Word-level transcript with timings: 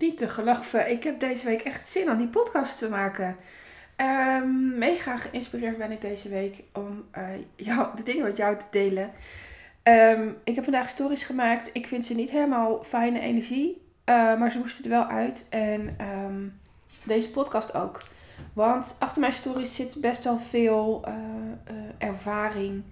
niet 0.00 0.18
te 0.18 0.28
geloven. 0.28 0.90
Ik 0.90 1.04
heb 1.04 1.20
deze 1.20 1.46
week 1.46 1.60
echt 1.60 1.88
zin 1.88 2.10
om 2.10 2.18
die 2.18 2.26
podcast 2.26 2.78
te 2.78 2.88
maken. 2.88 3.36
Um, 3.96 4.78
mega 4.78 5.16
geïnspireerd 5.16 5.78
ben 5.78 5.90
ik 5.90 6.00
deze 6.00 6.28
week 6.28 6.62
om 6.72 7.04
uh, 7.18 7.24
jou, 7.56 7.96
de 7.96 8.02
dingen 8.02 8.24
met 8.24 8.36
jou 8.36 8.56
te 8.56 8.64
delen. 8.70 9.10
Um, 9.82 10.36
ik 10.44 10.54
heb 10.54 10.64
vandaag 10.64 10.88
stories 10.88 11.22
gemaakt. 11.22 11.70
Ik 11.72 11.86
vind 11.86 12.04
ze 12.04 12.14
niet 12.14 12.30
helemaal 12.30 12.84
fijne 12.84 13.20
energie. 13.20 13.82
Uh, 14.04 14.38
maar 14.38 14.50
ze 14.50 14.58
moesten 14.58 14.84
er 14.84 14.90
wel 14.90 15.06
uit. 15.06 15.46
En 15.48 15.96
um, 16.24 16.52
deze 17.02 17.30
podcast 17.30 17.74
ook. 17.74 18.02
Want 18.52 18.96
achter 18.98 19.20
mijn 19.20 19.32
stories 19.32 19.74
zit 19.74 19.96
best 20.00 20.24
wel 20.24 20.38
veel 20.38 21.04
uh, 21.08 21.14
ervaring. 21.98 22.82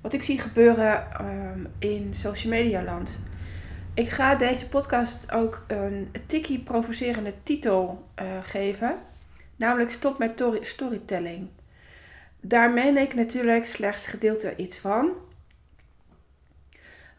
Wat 0.00 0.12
ik 0.12 0.22
zie 0.22 0.38
gebeuren 0.38 1.06
in 1.78 2.14
social 2.14 2.52
media 2.52 2.82
land. 2.82 3.20
Ik 3.96 4.10
ga 4.10 4.34
deze 4.34 4.68
podcast 4.68 5.32
ook 5.32 5.64
een 5.66 6.12
tikkie 6.26 6.58
provocerende 6.58 7.34
titel 7.42 8.08
uh, 8.22 8.38
geven. 8.42 8.98
Namelijk 9.56 9.90
Stop 9.90 10.18
met 10.18 10.44
storytelling. 10.60 11.48
Daar 12.40 12.70
meen 12.70 12.96
ik 12.96 13.14
natuurlijk 13.14 13.66
slechts 13.66 14.06
gedeelte 14.06 14.56
iets 14.56 14.78
van. 14.78 15.10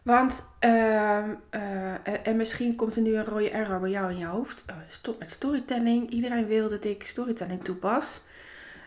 Want, 0.02 0.48
uh, 0.64 0.70
uh, 0.70 2.26
en 2.26 2.36
misschien 2.36 2.76
komt 2.76 2.96
er 2.96 3.02
nu 3.02 3.16
een 3.16 3.24
rode 3.24 3.50
error 3.50 3.80
bij 3.80 3.90
jou 3.90 4.10
in 4.10 4.18
je 4.18 4.26
hoofd. 4.26 4.64
Uh, 4.70 4.76
stop 4.86 5.18
met 5.18 5.30
storytelling. 5.30 6.10
Iedereen 6.10 6.46
wil 6.46 6.68
dat 6.68 6.84
ik 6.84 7.06
storytelling 7.06 7.64
toepas. 7.64 8.22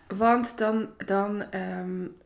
Want 0.07 0.57
dan, 0.57 0.89
dan 1.05 1.43
um, 1.55 2.17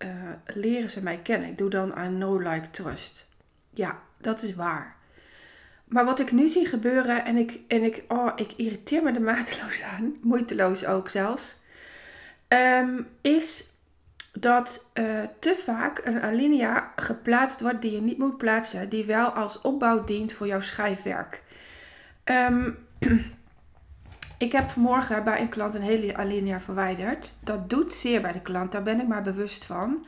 leren 0.45 0.89
ze 0.89 1.03
mij 1.03 1.17
kennen. 1.17 1.49
Ik 1.49 1.57
doe 1.57 1.69
dan 1.69 1.95
aan 1.95 2.17
no 2.17 2.37
like 2.37 2.69
trust. 2.71 3.29
Ja, 3.69 3.99
dat 4.17 4.41
is 4.41 4.55
waar. 4.55 4.95
Maar 5.85 6.05
wat 6.05 6.19
ik 6.19 6.31
nu 6.31 6.47
zie 6.47 6.65
gebeuren, 6.65 7.25
en 7.25 7.37
ik, 7.37 7.59
en 7.67 7.83
ik, 7.83 8.03
oh, 8.07 8.31
ik 8.35 8.51
irriteer 8.55 9.03
me 9.03 9.11
er 9.11 9.21
mateloos 9.21 9.83
aan, 9.83 10.15
moeiteloos 10.21 10.85
ook 10.85 11.09
zelfs, 11.09 11.55
ehm, 12.47 13.01
is 13.21 13.73
dat 14.39 14.91
uh, 14.93 15.21
te 15.39 15.55
vaak 15.55 16.01
een 16.03 16.21
alinea 16.21 16.91
geplaatst 16.95 17.61
wordt 17.61 17.81
die 17.81 17.91
je 17.91 18.01
niet 18.01 18.17
moet 18.17 18.37
plaatsen, 18.37 18.89
die 18.89 19.05
wel 19.05 19.29
als 19.29 19.61
opbouw 19.61 20.03
dient 20.03 20.33
voor 20.33 20.47
jouw 20.47 20.61
schrijfwerk. 20.61 21.43
Um, 22.23 22.77
ik 24.37 24.51
heb 24.51 24.69
vanmorgen 24.69 25.23
bij 25.23 25.41
een 25.41 25.49
klant 25.49 25.73
een 25.73 25.81
hele 25.81 26.15
alinea 26.15 26.59
verwijderd. 26.59 27.33
Dat 27.39 27.69
doet 27.69 27.93
zeer 27.93 28.21
bij 28.21 28.31
de 28.31 28.41
klant, 28.41 28.71
daar 28.71 28.83
ben 28.83 28.99
ik 28.99 29.07
maar 29.07 29.23
bewust 29.23 29.65
van. 29.65 30.05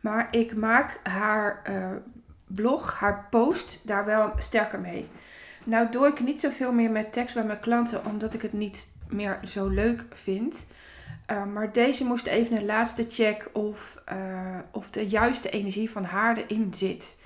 Maar 0.00 0.28
ik 0.30 0.54
maak 0.54 1.00
haar 1.02 1.62
uh, 1.70 1.90
blog, 2.48 2.94
haar 2.98 3.26
post, 3.30 3.86
daar 3.86 4.04
wel 4.04 4.32
sterker 4.36 4.80
mee. 4.80 5.08
Nou 5.64 5.90
doe 5.90 6.06
ik 6.06 6.20
niet 6.20 6.40
zoveel 6.40 6.72
meer 6.72 6.90
met 6.90 7.12
tekst 7.12 7.34
bij 7.34 7.44
mijn 7.44 7.60
klanten, 7.60 8.04
omdat 8.04 8.34
ik 8.34 8.42
het 8.42 8.52
niet 8.52 8.92
meer 9.08 9.38
zo 9.44 9.68
leuk 9.68 10.04
vind. 10.10 10.66
Uh, 11.30 11.44
maar 11.44 11.72
deze 11.72 12.04
moest 12.04 12.26
even 12.26 12.56
een 12.56 12.66
laatste 12.66 13.04
check 13.08 13.50
of, 13.52 14.02
uh, 14.12 14.58
of 14.72 14.90
de 14.90 15.08
juiste 15.08 15.50
energie 15.50 15.90
van 15.90 16.04
haar 16.04 16.36
erin 16.36 16.74
zit. 16.74 17.22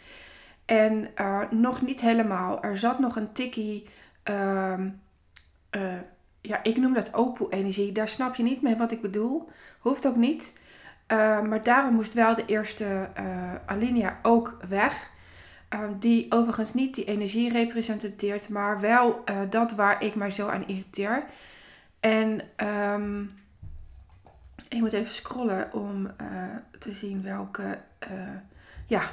En 0.64 1.09
uh, 1.20 1.41
nog 1.51 1.83
niet 1.83 2.01
helemaal. 2.01 2.62
Er 2.62 2.79
zat 2.79 2.98
nog 2.98 3.17
een 3.17 3.33
tikkie, 3.33 3.89
ehm, 4.23 4.89
ja, 6.41 6.62
ik 6.62 6.77
noem 6.77 6.95
dat 6.95 7.14
opoe-energie. 7.14 7.92
Daar 7.92 8.09
snap 8.09 8.34
je 8.34 8.42
niet 8.42 8.62
mee 8.62 8.77
wat 8.77 8.92
ik 8.92 9.01
bedoel. 9.01 9.48
Hoeft 9.79 10.07
ook 10.07 10.17
niet. 10.17 10.61
maar 11.48 11.62
daarom 11.62 11.95
moest 11.95 12.14
wel 12.14 12.34
de 12.34 12.45
eerste 12.47 13.09
alinea 13.67 14.19
ook 14.23 14.57
weg. 14.69 15.11
Ehm, 15.73 15.98
die 15.98 16.27
overigens 16.33 16.75
niet 16.75 16.95
die 16.95 17.05
energie 17.05 17.53
representeert, 17.53 18.48
maar 18.48 18.81
wel 18.81 19.23
uh, 19.31 19.37
dat 19.51 19.73
waar 19.73 20.05
ik 20.05 20.14
mij 20.14 20.31
zo 20.31 20.48
aan 20.48 20.67
irriteer. 20.67 21.25
En 22.01 22.41
um, 22.92 23.34
ik 24.69 24.81
moet 24.81 24.92
even 24.92 25.14
scrollen 25.14 25.73
om 25.73 26.06
uh, 26.06 26.45
te 26.79 26.92
zien 26.92 27.23
welke. 27.23 27.79
Uh, 28.13 28.19
ja, 28.86 29.11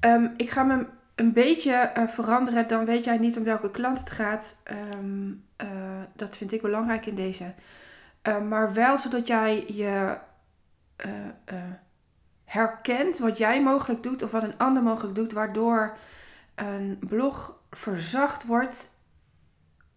um, 0.00 0.32
ik 0.36 0.50
ga 0.50 0.62
me 0.62 0.86
een 1.14 1.32
beetje 1.32 1.90
veranderen. 2.08 2.68
Dan 2.68 2.84
weet 2.84 3.04
jij 3.04 3.18
niet 3.18 3.36
om 3.36 3.44
welke 3.44 3.70
klant 3.70 3.98
het 3.98 4.10
gaat. 4.10 4.62
dat 6.16 6.36
vind 6.36 6.52
ik 6.52 6.62
belangrijk 6.62 7.06
in 7.06 7.14
deze. 7.14 7.54
maar 8.48 8.72
wel 8.72 8.98
zodat 8.98 9.26
jij 9.26 9.64
je 9.68 10.18
herkent 12.46 13.18
wat 13.18 13.38
jij 13.38 13.62
mogelijk 13.62 14.02
doet 14.02 14.22
of 14.22 14.30
wat 14.30 14.42
een 14.42 14.58
ander 14.58 14.82
mogelijk 14.82 15.14
doet, 15.14 15.32
waardoor 15.32 15.96
een 16.54 16.98
blog 17.00 17.60
verzacht 17.70 18.46
wordt, 18.46 18.90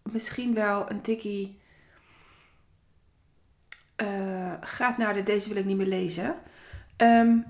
misschien 0.02 0.54
wel 0.54 0.90
een 0.90 1.02
tikkie 1.02 1.60
uh, 4.02 4.54
gaat 4.62 4.98
naar 4.98 5.14
de 5.14 5.24
deze 5.24 5.48
wil 5.48 5.58
ik 5.58 5.66
niet 5.66 5.78
meer 5.78 5.88
lezen. 5.88 6.36
Um, 6.98 7.46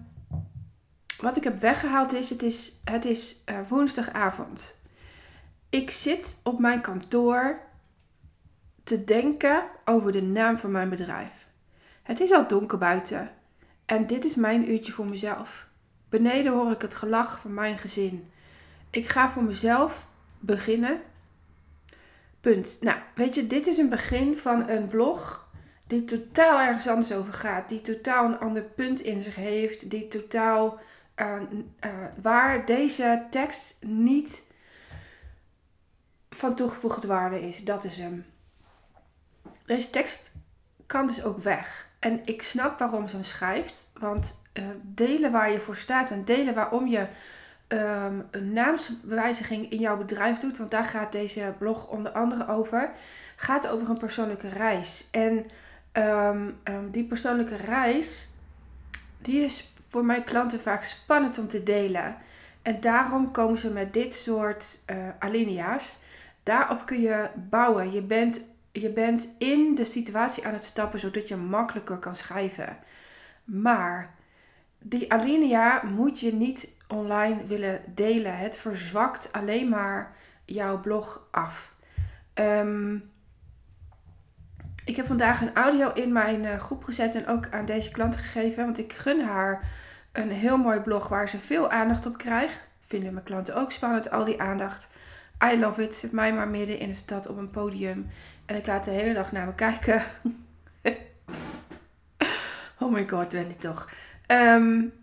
wat 1.17 1.37
ik 1.37 1.43
heb 1.43 1.57
weggehaald 1.57 2.13
is, 2.13 2.29
het 2.29 2.43
is, 2.43 2.79
het 2.83 3.05
is 3.05 3.43
uh, 3.49 3.59
woensdagavond. 3.67 4.81
Ik 5.69 5.91
zit 5.91 6.39
op 6.43 6.59
mijn 6.59 6.81
kantoor 6.81 7.59
te 8.83 9.03
denken 9.03 9.63
over 9.85 10.11
de 10.11 10.21
naam 10.21 10.57
van 10.57 10.71
mijn 10.71 10.89
bedrijf. 10.89 11.47
Het 12.03 12.19
is 12.19 12.31
al 12.31 12.47
donker 12.47 12.77
buiten. 12.77 13.31
En 13.89 14.07
dit 14.07 14.25
is 14.25 14.35
mijn 14.35 14.71
uurtje 14.71 14.91
voor 14.91 15.05
mezelf. 15.05 15.67
Beneden 16.09 16.51
hoor 16.51 16.71
ik 16.71 16.81
het 16.81 16.95
gelach 16.95 17.39
van 17.39 17.53
mijn 17.53 17.77
gezin. 17.77 18.31
Ik 18.89 19.09
ga 19.09 19.29
voor 19.29 19.43
mezelf 19.43 20.07
beginnen. 20.39 21.01
Punt. 22.41 22.77
Nou, 22.81 22.99
weet 23.15 23.35
je, 23.35 23.47
dit 23.47 23.67
is 23.67 23.77
een 23.77 23.89
begin 23.89 24.37
van 24.37 24.69
een 24.69 24.87
blog 24.87 25.49
die 25.87 26.05
totaal 26.05 26.59
ergens 26.59 26.87
anders 26.87 27.13
over 27.13 27.33
gaat. 27.33 27.69
Die 27.69 27.81
totaal 27.81 28.25
een 28.25 28.39
ander 28.39 28.63
punt 28.63 28.99
in 28.99 29.21
zich 29.21 29.35
heeft. 29.35 29.89
Die 29.89 30.07
totaal 30.07 30.79
uh, 31.15 31.41
uh, 31.85 31.91
waar 32.21 32.65
deze 32.65 33.25
tekst 33.29 33.83
niet 33.85 34.53
van 36.29 36.55
toegevoegde 36.55 37.07
waarde 37.07 37.47
is. 37.47 37.63
Dat 37.63 37.83
is 37.83 37.97
hem. 37.97 38.25
Deze 39.65 39.89
tekst 39.89 40.31
kan 40.85 41.07
dus 41.07 41.23
ook 41.23 41.39
weg. 41.39 41.88
En 41.99 42.21
ik 42.25 42.41
snap 42.43 42.79
waarom 42.79 43.07
ze 43.07 43.15
hem 43.15 43.25
schrijft. 43.25 43.91
Want 43.99 44.41
uh, 44.53 44.63
delen 44.81 45.31
waar 45.31 45.51
je 45.51 45.59
voor 45.59 45.75
staat 45.75 46.11
en 46.11 46.25
delen 46.25 46.53
waarom 46.53 46.87
je 46.87 47.07
um, 47.67 48.27
een 48.31 48.53
naamswijziging 48.53 49.71
in 49.71 49.79
jouw 49.79 49.97
bedrijf 49.97 50.37
doet. 50.37 50.57
Want 50.57 50.71
daar 50.71 50.85
gaat 50.85 51.11
deze 51.11 51.55
blog 51.57 51.87
onder 51.87 52.11
andere 52.11 52.47
over. 52.47 52.91
Gaat 53.35 53.67
over 53.67 53.89
een 53.89 53.97
persoonlijke 53.97 54.49
reis. 54.49 55.07
En 55.11 55.45
um, 55.93 56.57
um, 56.63 56.91
die 56.91 57.03
persoonlijke 57.03 57.55
reis, 57.55 58.29
die 59.21 59.43
is 59.43 59.71
voor 59.87 60.05
mijn 60.05 60.23
klanten 60.23 60.59
vaak 60.59 60.83
spannend 60.83 61.37
om 61.37 61.47
te 61.47 61.63
delen. 61.63 62.17
En 62.61 62.79
daarom 62.79 63.31
komen 63.31 63.59
ze 63.59 63.71
met 63.71 63.93
dit 63.93 64.13
soort 64.13 64.83
uh, 64.91 64.97
alinea's. 65.19 65.97
Daarop 66.43 66.85
kun 66.85 67.01
je 67.01 67.29
bouwen. 67.35 67.91
Je 67.91 68.01
bent 68.01 68.41
je 68.71 68.89
bent 68.89 69.27
in 69.37 69.75
de 69.75 69.85
situatie 69.85 70.45
aan 70.45 70.53
het 70.53 70.65
stappen 70.65 70.99
zodat 70.99 71.27
je 71.27 71.35
makkelijker 71.35 71.97
kan 71.97 72.15
schrijven. 72.15 72.77
Maar 73.43 74.15
die 74.79 75.11
alinea 75.13 75.83
moet 75.83 76.19
je 76.19 76.33
niet 76.33 76.77
online 76.87 77.43
willen 77.43 77.81
delen. 77.95 78.37
Het 78.37 78.57
verzwakt 78.57 79.31
alleen 79.31 79.69
maar 79.69 80.15
jouw 80.45 80.81
blog 80.81 81.27
af. 81.31 81.75
Um, 82.33 83.11
ik 84.85 84.95
heb 84.95 85.07
vandaag 85.07 85.41
een 85.41 85.55
audio 85.55 85.93
in 85.93 86.11
mijn 86.11 86.43
uh, 86.43 86.55
groep 86.55 86.83
gezet 86.83 87.15
en 87.15 87.27
ook 87.27 87.47
aan 87.51 87.65
deze 87.65 87.91
klant 87.91 88.15
gegeven. 88.15 88.63
Want 88.63 88.77
ik 88.77 88.93
gun 88.93 89.21
haar 89.21 89.69
een 90.11 90.31
heel 90.31 90.57
mooi 90.57 90.79
blog 90.79 91.07
waar 91.07 91.29
ze 91.29 91.39
veel 91.39 91.69
aandacht 91.69 92.05
op 92.05 92.17
krijgt. 92.17 92.61
Vinden 92.81 93.13
mijn 93.13 93.25
klanten 93.25 93.55
ook 93.55 93.71
spannend, 93.71 94.11
al 94.11 94.25
die 94.25 94.41
aandacht. 94.41 94.89
I 95.53 95.59
love 95.59 95.83
it. 95.83 95.95
Zet 95.95 96.11
mij 96.11 96.33
maar 96.33 96.47
midden 96.47 96.79
in 96.79 96.87
de 96.87 96.93
stad 96.95 97.27
op 97.27 97.37
een 97.37 97.51
podium. 97.51 98.07
En 98.49 98.55
ik 98.55 98.67
laat 98.67 98.83
de 98.83 98.91
hele 98.91 99.13
dag 99.13 99.31
naar 99.31 99.45
me 99.45 99.55
kijken. 99.55 100.03
oh 102.79 102.91
my 102.91 103.07
god, 103.07 103.33
ik 103.33 103.59
toch. 103.59 103.89
Um, 104.27 104.93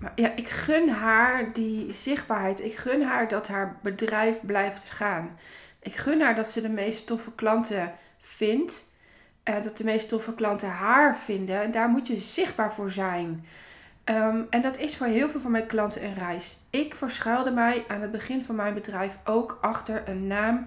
maar 0.00 0.12
ja, 0.14 0.32
ik 0.36 0.48
gun 0.48 0.88
haar 0.88 1.52
die 1.52 1.92
zichtbaarheid. 1.92 2.64
Ik 2.64 2.76
gun 2.76 3.02
haar 3.02 3.28
dat 3.28 3.48
haar 3.48 3.78
bedrijf 3.82 4.40
blijft 4.40 4.90
gaan. 4.90 5.38
Ik 5.80 5.94
gun 5.96 6.20
haar 6.20 6.34
dat 6.34 6.48
ze 6.48 6.60
de 6.60 6.68
meest 6.68 7.06
toffe 7.06 7.34
klanten 7.34 7.92
vindt. 8.18 8.92
dat 9.42 9.76
de 9.76 9.84
meest 9.84 10.08
toffe 10.08 10.34
klanten 10.34 10.68
haar 10.68 11.16
vinden. 11.16 11.62
En 11.62 11.70
daar 11.70 11.88
moet 11.88 12.06
je 12.06 12.16
zichtbaar 12.16 12.74
voor 12.74 12.90
zijn. 12.90 13.46
Um, 14.04 14.46
en 14.50 14.62
dat 14.62 14.76
is 14.76 14.96
voor 14.96 15.06
heel 15.06 15.28
veel 15.28 15.40
van 15.40 15.50
mijn 15.50 15.66
klanten 15.66 16.04
een 16.04 16.14
reis. 16.14 16.58
Ik 16.70 16.94
verschuilde 16.94 17.50
mij 17.50 17.84
aan 17.88 18.00
het 18.00 18.10
begin 18.10 18.44
van 18.44 18.54
mijn 18.54 18.74
bedrijf 18.74 19.18
ook 19.24 19.58
achter 19.60 20.08
een 20.08 20.26
naam 20.26 20.66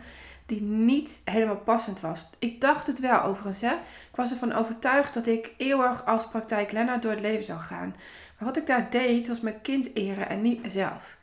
die 0.52 0.62
niet 0.62 1.22
helemaal 1.26 1.58
passend 1.58 2.00
was. 2.00 2.30
Ik 2.40 2.62
dacht 2.62 2.88
het 2.88 3.00
wel 3.00 3.22
overigens. 3.22 3.62
Hè? 3.62 3.74
Ik 3.74 4.16
was 4.16 4.32
ervan 4.32 4.54
overtuigd 4.54 5.14
dat 5.14 5.28
ik 5.28 5.54
eeuwig 5.58 6.06
als 6.06 6.28
praktijklenner 6.28 7.00
door 7.00 7.12
het 7.12 7.20
leven 7.20 7.44
zou 7.44 7.60
gaan. 7.60 7.96
Maar 8.38 8.48
wat 8.48 8.58
ik 8.58 8.68
daar 8.68 8.90
deed 8.90 9.28
was 9.28 9.42
mijn 9.42 9.62
kind 9.62 9.96
eren 9.96 10.30
en 10.30 10.42
niet 10.42 10.62
mezelf. 10.62 11.18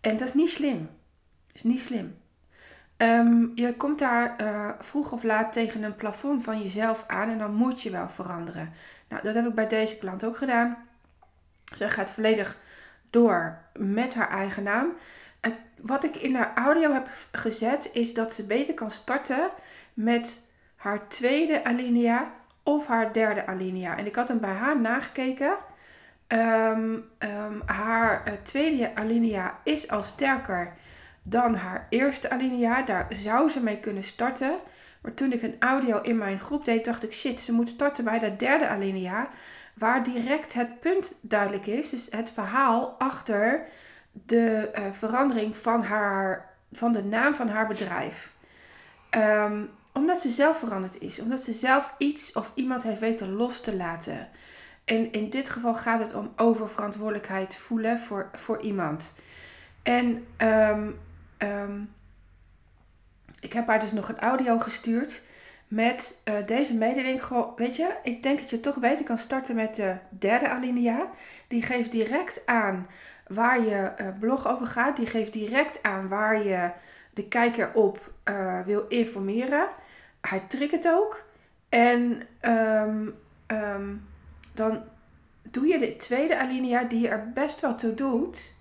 En 0.00 0.16
dat 0.16 0.28
is 0.28 0.34
niet 0.34 0.50
slim. 0.50 0.90
Is 1.52 1.62
niet 1.62 1.80
slim. 1.80 2.16
Ehm, 2.96 3.46
je 3.54 3.74
komt 3.76 3.98
daar 3.98 4.36
uh, 4.40 4.70
vroeg 4.80 5.12
of 5.12 5.22
laat 5.22 5.52
tegen 5.52 5.82
een 5.82 5.96
plafond 5.96 6.42
van 6.42 6.62
jezelf 6.62 7.04
aan 7.06 7.28
en 7.28 7.38
dan 7.38 7.54
moet 7.54 7.82
je 7.82 7.90
wel 7.90 8.08
veranderen. 8.08 8.72
Nou, 9.08 9.22
dat 9.22 9.34
heb 9.34 9.46
ik 9.46 9.54
bij 9.54 9.68
deze 9.68 9.98
klant 9.98 10.24
ook 10.24 10.36
gedaan. 10.36 10.76
Zij 11.74 11.90
gaat 11.90 12.10
volledig 12.10 12.58
door 13.10 13.58
met 13.78 14.14
haar 14.14 14.30
eigen 14.30 14.62
naam. 14.62 14.92
Wat 15.80 16.04
ik 16.04 16.16
in 16.16 16.34
haar 16.34 16.52
audio 16.54 16.92
heb 16.92 17.08
gezet 17.32 17.90
is 17.92 18.14
dat 18.14 18.32
ze 18.32 18.46
beter 18.46 18.74
kan 18.74 18.90
starten 18.90 19.50
met 19.94 20.50
haar 20.76 21.08
tweede 21.08 21.64
alinea 21.64 22.32
of 22.62 22.86
haar 22.86 23.12
derde 23.12 23.46
alinea. 23.46 23.96
En 23.96 24.06
ik 24.06 24.14
had 24.14 24.28
hem 24.28 24.40
bij 24.40 24.50
haar 24.50 24.80
nagekeken. 24.80 25.56
Ehm, 26.26 26.96
ehm, 27.18 27.60
haar 27.64 28.22
uh, 28.26 28.32
tweede 28.42 28.94
alinea 28.94 29.58
is 29.64 29.90
al 29.90 30.02
sterker 30.02 30.72
dan 31.22 31.54
haar 31.54 31.86
eerste 31.90 32.30
alinea. 32.30 32.82
Daar 32.82 33.06
zou 33.10 33.48
ze 33.50 33.62
mee 33.62 33.78
kunnen 33.78 34.04
starten. 34.04 34.56
Maar 35.00 35.14
toen 35.14 35.32
ik 35.32 35.42
een 35.42 35.56
audio 35.58 36.00
in 36.00 36.18
mijn 36.18 36.40
groep 36.40 36.64
deed, 36.64 36.84
dacht 36.84 37.02
ik: 37.02 37.12
shit, 37.12 37.40
ze 37.40 37.52
moet 37.52 37.68
starten 37.68 38.04
bij 38.04 38.18
de 38.18 38.36
derde 38.36 38.68
alinea. 38.68 39.28
Waar 39.74 40.04
direct 40.04 40.54
het 40.54 40.80
punt 40.80 41.14
duidelijk 41.20 41.66
is. 41.66 41.90
Dus 41.90 42.06
het 42.10 42.30
verhaal 42.30 42.94
achter 42.98 43.66
de 44.26 44.70
uh, 44.78 44.92
verandering 44.92 45.56
van, 45.56 45.82
haar, 45.82 46.54
van 46.72 46.92
de 46.92 47.04
naam 47.04 47.34
van 47.34 47.48
haar 47.48 47.66
bedrijf. 47.66 48.32
Um, 49.10 49.70
omdat 49.92 50.18
ze 50.18 50.30
zelf 50.30 50.58
veranderd 50.58 51.00
is. 51.00 51.20
Omdat 51.20 51.42
ze 51.42 51.52
zelf 51.52 51.94
iets 51.98 52.32
of 52.32 52.52
iemand 52.54 52.82
heeft 52.82 53.00
weten 53.00 53.32
los 53.32 53.60
te 53.60 53.76
laten. 53.76 54.28
En 54.84 55.12
in 55.12 55.30
dit 55.30 55.48
geval 55.48 55.74
gaat 55.74 56.00
het 56.00 56.14
om 56.14 56.32
oververantwoordelijkheid 56.36 57.56
voelen 57.56 57.98
voor, 57.98 58.28
voor 58.32 58.60
iemand. 58.60 59.14
En 59.82 60.26
um, 60.38 60.98
um, 61.38 61.94
ik 63.40 63.52
heb 63.52 63.66
haar 63.66 63.80
dus 63.80 63.92
nog 63.92 64.08
een 64.08 64.18
audio 64.18 64.58
gestuurd 64.58 65.22
met 65.68 66.22
uh, 66.24 66.34
deze 66.46 66.74
mededeling. 66.74 67.22
weet 67.56 67.76
je, 67.76 67.94
ik 68.02 68.22
denk 68.22 68.38
dat 68.38 68.50
je 68.50 68.60
toch 68.60 68.78
beter 68.78 69.04
kan 69.04 69.18
starten 69.18 69.54
met 69.54 69.74
de 69.74 69.96
derde 70.10 70.48
alinea. 70.48 71.10
Die 71.48 71.62
geeft 71.62 71.92
direct 71.92 72.46
aan 72.46 72.86
waar 73.28 73.60
je 73.60 73.92
uh, 74.00 74.08
blog 74.20 74.48
over 74.48 74.66
gaat. 74.66 74.96
Die 74.96 75.06
geeft 75.06 75.32
direct 75.32 75.82
aan 75.82 76.08
waar 76.08 76.44
je 76.44 76.70
de 77.10 77.28
kijker 77.28 77.72
op 77.74 78.12
uh, 78.24 78.60
wil 78.60 78.84
informeren 78.88 79.68
hij 80.20 80.40
triggert 80.48 80.88
ook. 80.88 81.24
En 81.68 82.22
um, 82.42 83.14
um, 83.46 84.06
dan 84.54 84.82
doe 85.42 85.66
je 85.66 85.78
de 85.78 85.96
tweede 85.96 86.38
alinea 86.38 86.84
die 86.84 87.00
je 87.00 87.08
er 87.08 87.32
best 87.32 87.60
wel 87.60 87.74
toe 87.74 87.94
doet, 87.94 88.56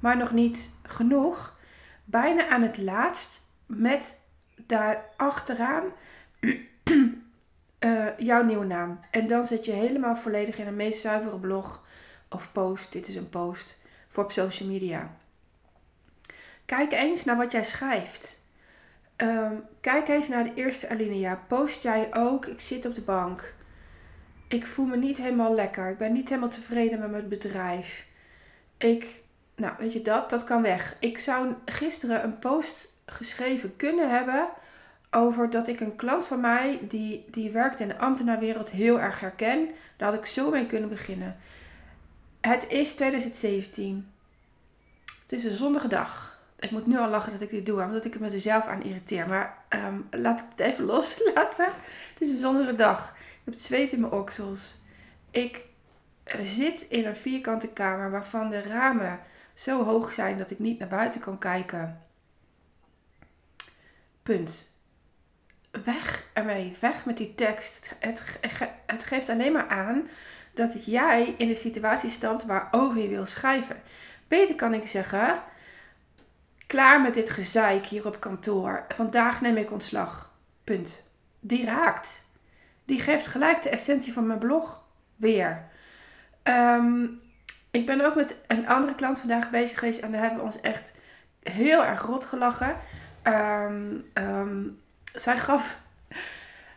maar 0.00 0.16
nog 0.16 0.32
niet 0.32 0.74
genoeg. 0.82 1.58
Bijna 2.04 2.48
aan 2.48 2.62
het 2.62 2.78
laatst 2.78 3.40
met 3.66 4.26
daar 4.66 5.04
achteraan 5.16 5.84
uh, 7.78 8.18
jouw 8.28 8.42
nieuwe 8.44 8.66
naam. 8.66 9.00
En 9.10 9.28
dan 9.28 9.44
zit 9.44 9.64
je 9.64 9.72
helemaal 9.72 10.16
volledig 10.16 10.58
in 10.58 10.66
een 10.66 10.76
meest 10.76 11.00
zuivere 11.00 11.38
blog 11.38 11.86
of 12.28 12.48
post. 12.52 12.92
Dit 12.92 13.08
is 13.08 13.16
een 13.16 13.28
post 13.28 13.81
voor 14.12 14.24
op 14.24 14.32
social 14.32 14.68
media. 14.68 15.16
Kijk 16.64 16.92
eens 16.92 17.24
naar 17.24 17.36
wat 17.36 17.52
jij 17.52 17.64
schrijft. 17.64 18.40
Ehm, 19.16 19.54
kijk 19.80 20.08
eens 20.08 20.28
naar 20.28 20.44
de 20.44 20.54
eerste 20.54 20.88
alinea. 20.88 21.42
Post 21.48 21.82
jij 21.82 22.14
ook? 22.14 22.46
Ik 22.46 22.60
zit 22.60 22.86
op 22.86 22.94
de 22.94 23.00
bank. 23.00 23.54
Ik 24.48 24.66
voel 24.66 24.86
me 24.86 24.96
niet 24.96 25.18
helemaal 25.18 25.54
lekker. 25.54 25.90
Ik 25.90 25.98
ben 25.98 26.12
niet 26.12 26.28
helemaal 26.28 26.48
tevreden 26.48 26.98
met 26.98 27.10
mijn 27.10 27.28
bedrijf. 27.28 28.06
Ik, 28.78 29.22
nou 29.56 29.74
weet 29.78 29.92
je 29.92 30.02
dat, 30.02 30.30
dat 30.30 30.44
kan 30.44 30.62
weg. 30.62 30.96
Ik 31.00 31.18
zou 31.18 31.54
gisteren 31.64 32.24
een 32.24 32.38
post 32.38 32.92
geschreven 33.06 33.76
kunnen 33.76 34.10
hebben 34.10 34.48
over 35.10 35.50
dat 35.50 35.68
ik 35.68 35.80
een 35.80 35.96
klant 35.96 36.26
van 36.26 36.40
mij 36.40 36.78
die, 36.88 37.24
die 37.30 37.50
werkt 37.50 37.80
in 37.80 37.88
de 37.88 37.98
ambtenaarwereld 37.98 38.70
heel 38.70 39.00
erg 39.00 39.20
herken. 39.20 39.68
Daar 39.96 40.10
had 40.10 40.18
ik 40.18 40.26
zo 40.26 40.50
mee 40.50 40.66
kunnen 40.66 40.88
beginnen. 40.88 41.36
Het 42.42 42.68
is 42.68 42.94
2017. 42.94 44.12
Het 45.22 45.32
is 45.32 45.44
een 45.44 45.50
zonnige 45.50 45.88
dag 45.88 46.32
ik 46.62 46.70
moet 46.70 46.86
nu 46.86 46.98
al 46.98 47.08
lachen 47.08 47.32
dat 47.32 47.40
ik 47.40 47.50
dit 47.50 47.66
doe, 47.66 47.82
omdat 47.82 48.04
ik 48.04 48.20
me 48.20 48.30
er 48.30 48.40
zelf 48.40 48.66
aan 48.66 48.82
irriteer. 48.82 49.28
Maar 49.28 49.58
ehm, 49.68 50.00
laat 50.10 50.40
ik 50.40 50.46
het 50.50 50.60
even 50.60 50.84
loslaten. 50.92 51.68
Het 52.12 52.20
is 52.20 52.30
een 52.30 52.38
zonnige 52.38 52.72
dag. 52.72 53.10
Ik 53.10 53.40
heb 53.44 53.54
het 53.54 53.62
zweet 53.62 53.92
in 53.92 54.00
mijn 54.00 54.12
oksels. 54.12 54.76
Ik 55.30 55.64
eh, 56.24 56.40
zit 56.40 56.80
in 56.80 57.06
een 57.06 57.16
vierkante 57.16 57.68
kamer 57.68 58.10
waarvan 58.10 58.50
de 58.50 58.62
ramen 58.62 59.20
zo 59.54 59.84
hoog 59.84 60.12
zijn 60.12 60.38
dat 60.38 60.50
ik 60.50 60.58
niet 60.58 60.78
naar 60.78 60.88
buiten 60.88 61.20
kan 61.20 61.38
kijken. 61.38 62.02
Punt. 64.22 64.70
Weg 65.84 66.26
ermee. 66.32 66.76
Weg 66.80 67.04
met 67.04 67.16
die 67.16 67.34
tekst. 67.34 67.94
Het, 67.98 68.38
het 68.86 69.04
geeft 69.04 69.28
alleen 69.28 69.52
maar 69.52 69.68
aan 69.68 70.08
dat 70.54 70.84
jij 70.84 71.34
in 71.38 71.48
de 71.48 71.54
situatie 71.54 72.10
stamt 72.10 72.44
waarover 72.44 73.02
je 73.02 73.08
wil 73.08 73.26
schrijven. 73.26 73.82
Beter 74.28 74.54
kan 74.54 74.74
ik 74.74 74.88
zeggen 74.88 75.42
Klaar 76.72 77.00
met 77.00 77.14
dit 77.14 77.30
gezeik 77.30 77.86
hier 77.86 78.06
op 78.06 78.20
kantoor. 78.20 78.84
Vandaag 78.88 79.40
neem 79.40 79.56
ik 79.56 79.72
ontslag. 79.72 80.34
Punt. 80.64 81.10
Die 81.40 81.64
raakt. 81.64 82.26
Die 82.84 83.00
geeft 83.00 83.26
gelijk 83.26 83.62
de 83.62 83.68
essentie 83.68 84.12
van 84.12 84.26
mijn 84.26 84.38
blog 84.38 84.84
weer. 85.16 85.64
Ehm, 86.42 87.06
ik 87.70 87.86
ben 87.86 88.00
ook 88.00 88.14
met 88.14 88.44
een 88.46 88.68
andere 88.68 88.94
klant 88.94 89.18
vandaag 89.18 89.50
bezig 89.50 89.78
geweest 89.78 90.00
en 90.00 90.12
daar 90.12 90.20
hebben 90.20 90.38
we 90.38 90.44
ons 90.44 90.60
echt 90.60 90.94
heel 91.42 91.84
erg 91.84 92.02
rot 92.02 92.24
gelachen. 92.24 92.76
Ehm, 93.22 93.96
ehm, 94.12 94.60
zij 95.12 95.38
gaf. 95.38 95.80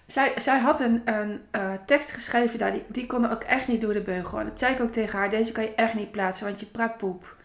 Zij, 0.06 0.34
zij 0.38 0.60
had 0.60 0.80
een, 0.80 1.02
een 1.06 1.42
uh, 1.52 1.74
tekst 1.86 2.12
geschreven, 2.12 2.60
daar, 2.60 2.72
die, 2.72 2.86
die 2.88 3.06
kon 3.06 3.32
ook 3.32 3.44
echt 3.44 3.68
niet 3.68 3.82
door 3.82 3.94
de 3.94 4.02
beugel. 4.02 4.40
En 4.40 4.46
dat 4.46 4.60
zei 4.60 4.74
ik 4.74 4.82
ook 4.82 4.92
tegen 4.92 5.20
haar: 5.20 5.30
deze 5.30 5.52
kan 5.52 5.64
je 5.64 5.76
echt 5.76 5.94
niet 5.94 6.12
plaatsen, 6.12 6.46
want 6.46 6.60
je 6.60 6.66
praat 6.66 6.98
poep. 6.98 7.36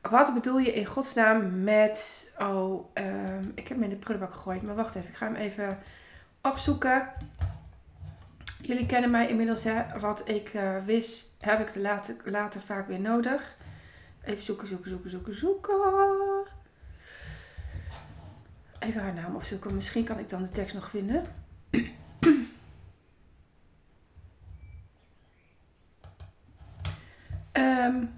Wat 0.00 0.34
bedoel 0.34 0.58
je 0.58 0.72
in 0.72 0.86
godsnaam 0.86 1.62
met. 1.62 2.34
Oh, 2.38 2.90
um, 2.94 3.52
ik 3.54 3.68
heb 3.68 3.76
hem 3.76 3.82
in 3.82 3.88
de 3.88 3.96
prullenbak 3.96 4.32
gegooid. 4.32 4.62
Maar 4.62 4.74
wacht 4.74 4.94
even, 4.94 5.08
ik 5.08 5.16
ga 5.16 5.26
hem 5.26 5.34
even 5.34 5.78
opzoeken. 6.42 7.08
Jullie 8.60 8.86
kennen 8.86 9.10
mij 9.10 9.28
inmiddels, 9.28 9.64
hè. 9.64 9.98
Wat 9.98 10.28
ik 10.28 10.54
uh, 10.54 10.84
wist, 10.84 11.24
heb 11.40 11.58
ik 11.58 11.74
later, 11.74 12.16
later 12.24 12.60
vaak 12.60 12.88
weer 12.88 13.00
nodig. 13.00 13.56
Even 14.24 14.42
zoeken, 14.42 14.68
zoeken, 14.68 14.90
zoeken, 14.90 15.10
zoeken, 15.10 15.38
zoeken. 15.38 16.44
Even 18.78 19.00
haar 19.00 19.14
naam 19.14 19.34
opzoeken. 19.34 19.74
Misschien 19.74 20.04
kan 20.04 20.18
ik 20.18 20.28
dan 20.28 20.42
de 20.42 20.48
tekst 20.48 20.74
nog 20.74 20.90
vinden. 20.90 21.24
um, 27.52 28.10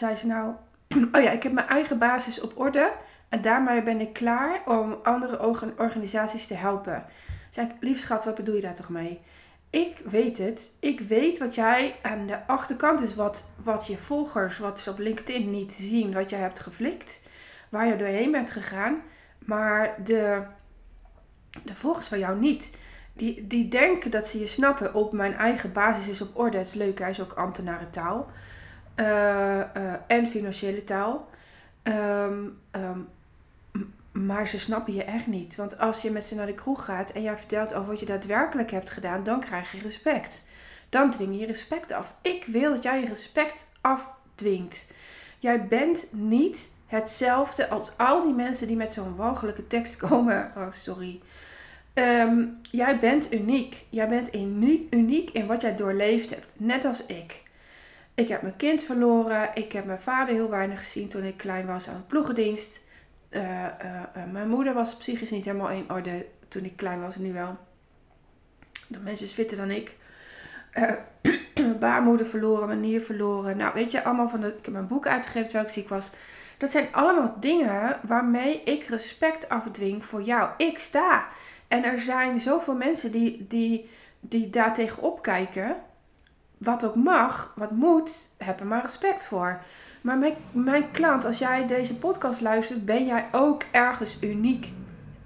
wat 0.00 0.04
zei 0.04 0.16
ze 0.16 0.26
nou? 0.26 0.54
oh 1.16 1.22
ja, 1.22 1.30
ik 1.30 1.42
heb 1.42 1.52
mijn 1.52 1.68
eigen 1.68 1.98
basis 1.98 2.40
op 2.40 2.58
orde. 2.58 2.92
En 3.28 3.42
daarmee 3.42 3.82
ben 3.82 4.00
ik 4.00 4.12
klaar 4.12 4.60
om 4.64 4.98
andere 5.02 5.42
organisaties 5.76 6.46
te 6.46 6.54
helpen. 6.54 7.04
Zeg 7.50 7.66
ik, 7.66 7.72
lief 7.80 7.98
schat, 7.98 8.24
wat 8.24 8.34
bedoel 8.34 8.54
je 8.54 8.60
daar 8.60 8.74
toch 8.74 8.88
mee? 8.88 9.20
Ik 9.70 9.98
weet 10.04 10.38
het. 10.38 10.70
Ik 10.80 11.00
weet 11.00 11.38
wat 11.38 11.54
jij 11.54 11.96
aan 12.02 12.26
de 12.26 12.46
achterkant 12.46 13.00
is. 13.00 13.14
Wat, 13.14 13.44
wat 13.62 13.86
je 13.86 13.96
volgers, 13.96 14.58
wat 14.58 14.80
ze 14.80 14.90
op 14.90 14.98
LinkedIn 14.98 15.50
niet 15.50 15.74
zien. 15.74 16.14
Wat 16.14 16.30
jij 16.30 16.40
hebt 16.40 16.60
geflikt. 16.60 17.22
Waar 17.68 17.86
je 17.86 17.96
doorheen 17.96 18.30
bent 18.30 18.50
gegaan. 18.50 19.02
Maar 19.38 19.94
de, 20.04 20.42
de 21.62 21.74
volgers 21.74 22.08
van 22.08 22.18
jou 22.18 22.38
niet. 22.38 22.78
Die, 23.12 23.46
die 23.46 23.68
denken 23.68 24.10
dat 24.10 24.26
ze 24.26 24.38
je 24.38 24.46
snappen 24.46 24.94
op 24.94 25.12
mijn 25.12 25.34
eigen 25.34 25.72
basis 25.72 26.08
is 26.08 26.20
op 26.20 26.38
orde. 26.38 26.58
Het 26.58 26.68
is 26.68 26.74
leuk, 26.74 26.98
hij 26.98 27.10
is 27.10 27.20
ook 27.20 27.32
ambtenarentaal. 27.32 28.26
Uh, 28.28 28.55
en 30.06 30.26
financiële 30.26 30.84
taal. 30.84 31.28
Ehm, 31.82 32.44
ehm, 32.70 32.98
maar 34.12 34.48
ze 34.48 34.58
snappen 34.58 34.94
je 34.94 35.04
echt 35.04 35.26
niet. 35.26 35.56
Want 35.56 35.78
als 35.78 36.02
je 36.02 36.10
met 36.10 36.24
ze 36.24 36.34
naar 36.34 36.46
de 36.46 36.54
kroeg 36.54 36.84
gaat 36.84 37.10
en 37.10 37.22
jij 37.22 37.36
vertelt 37.36 37.74
over 37.74 37.90
wat 37.90 38.00
je 38.00 38.06
daadwerkelijk 38.06 38.70
hebt 38.70 38.90
gedaan, 38.90 39.24
dan 39.24 39.40
krijg 39.40 39.72
je 39.72 39.80
respect. 39.80 40.42
Dan 40.88 41.10
dwing 41.10 41.38
je 41.38 41.46
respect 41.46 41.92
af. 41.92 42.14
Ik 42.22 42.44
wil 42.44 42.70
dat 42.70 42.82
jij 42.82 43.00
je 43.00 43.06
respect 43.06 43.70
afdwingt. 43.80 44.92
Jij 45.38 45.66
bent 45.66 46.06
niet 46.12 46.74
hetzelfde 46.86 47.68
als 47.68 47.98
al 47.98 48.24
die 48.24 48.34
mensen 48.34 48.66
die 48.66 48.76
met 48.76 48.92
zo'n 48.92 49.16
walgelijke 49.16 49.66
tekst 49.66 49.96
komen. 50.06 50.52
Oh, 50.56 50.72
sorry. 50.72 51.20
Um, 51.94 52.60
jij 52.70 52.98
bent 52.98 53.32
uniek. 53.32 53.84
Jij 53.88 54.08
bent 54.08 54.34
uniek 54.90 55.30
in 55.30 55.46
wat 55.46 55.60
jij 55.60 55.76
doorleefd 55.76 56.30
hebt. 56.30 56.52
Net 56.56 56.84
als 56.84 57.06
ik. 57.06 57.42
Ik 58.16 58.28
heb 58.28 58.42
mijn 58.42 58.56
kind 58.56 58.82
verloren. 58.82 59.50
Ik 59.54 59.72
heb 59.72 59.84
mijn 59.84 60.00
vader 60.00 60.34
heel 60.34 60.50
weinig 60.50 60.78
gezien 60.78 61.08
toen 61.08 61.22
ik 61.22 61.36
klein 61.36 61.66
was 61.66 61.88
aan 61.88 61.96
de 61.96 62.02
ploegendienst. 62.02 62.84
Uh, 63.30 63.66
mijn 64.32 64.48
moeder 64.48 64.74
was 64.74 64.96
psychisch 64.96 65.30
niet 65.30 65.44
helemaal 65.44 65.70
in 65.70 65.90
orde 65.90 66.26
toen 66.48 66.64
ik 66.64 66.76
klein 66.76 67.00
was, 67.00 67.16
nu 67.16 67.32
wel. 67.32 67.56
De 68.88 68.98
mensen 68.98 69.26
is 69.26 69.32
fitter 69.32 69.56
dan 69.56 69.70
ik. 69.70 69.96
baarmoeder 71.80 72.26
verloren, 72.26 72.66
mijn 72.66 72.80
nier 72.80 73.00
verloren. 73.00 73.56
Nou, 73.56 73.74
weet 73.74 73.92
je, 73.92 74.04
allemaal 74.04 74.28
van 74.28 74.40
de. 74.40 74.46
Ik 74.46 74.64
heb 74.64 74.72
mijn 74.72 74.86
boek 74.86 75.06
uitgegeven 75.06 75.48
terwijl 75.48 75.68
ik 75.68 75.74
ziek 75.74 75.88
was. 75.88 76.10
Dat 76.58 76.70
zijn 76.70 76.88
allemaal 76.92 77.36
dingen 77.40 77.98
waarmee 78.02 78.62
ik 78.62 78.82
respect 78.84 79.48
afdwing 79.48 80.04
voor 80.04 80.22
jou. 80.22 80.50
Ik 80.56 80.78
sta. 80.78 81.28
En 81.68 81.84
er 81.84 82.00
zijn 82.00 82.40
zoveel 82.40 82.74
mensen 82.74 83.12
die, 83.12 83.46
die, 83.48 83.90
die 84.20 84.50
daar 84.50 84.74
tegenop 84.74 85.22
kijken. 85.22 85.76
Wat 86.56 86.84
ook 86.84 86.94
mag, 86.94 87.52
wat 87.56 87.70
moet, 87.70 88.28
heb 88.36 88.60
er 88.60 88.66
maar 88.66 88.82
respect 88.82 89.24
voor. 89.24 89.60
Maar 90.00 90.18
mijn, 90.52 90.90
klant, 90.90 91.24
als 91.24 91.38
jij 91.38 91.66
deze 91.66 91.96
podcast 91.96 92.40
luistert, 92.40 92.84
ben 92.84 93.06
jij 93.06 93.24
ook 93.32 93.62
ergens 93.70 94.22
uniek 94.22 94.72